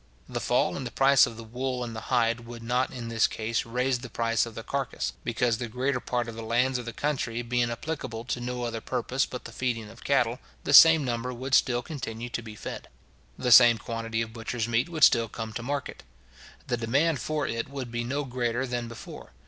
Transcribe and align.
The 0.27 0.39
fall 0.41 0.75
in 0.75 0.83
the 0.83 0.89
price 0.89 1.27
of 1.27 1.37
the 1.37 1.43
wool 1.43 1.83
and 1.83 1.95
the 1.95 1.99
hide 2.09 2.39
would 2.39 2.63
not 2.63 2.89
in 2.89 3.07
this 3.09 3.27
case 3.27 3.67
raise 3.67 3.99
the 3.99 4.09
price 4.09 4.47
of 4.47 4.55
the 4.55 4.63
carcase; 4.63 5.13
because 5.23 5.59
the 5.59 5.67
greater 5.67 5.99
part 5.99 6.27
of 6.27 6.33
the 6.33 6.41
lands 6.41 6.79
of 6.79 6.85
the 6.85 6.91
country 6.91 7.43
being 7.43 7.69
applicable 7.69 8.25
to 8.25 8.41
no 8.41 8.63
other 8.63 8.81
purpose 8.81 9.27
but 9.27 9.45
the 9.45 9.51
feeding 9.51 9.91
of 9.91 10.03
cattle, 10.03 10.39
the 10.63 10.73
same 10.73 11.05
number 11.05 11.31
would 11.31 11.53
still 11.53 11.83
continue 11.83 12.29
to 12.29 12.41
be 12.41 12.55
fed. 12.55 12.87
The 13.37 13.51
same 13.51 13.77
quantity 13.77 14.23
of 14.23 14.33
butcher's 14.33 14.67
meat 14.67 14.89
would 14.89 15.03
still 15.03 15.29
come 15.29 15.53
to 15.53 15.61
market. 15.61 16.01
The 16.65 16.77
demand 16.77 17.19
for 17.19 17.45
it 17.45 17.69
would 17.69 17.91
be 17.91 18.03
no 18.03 18.23
greater 18.25 18.65
than 18.65 18.87
before. 18.87 19.33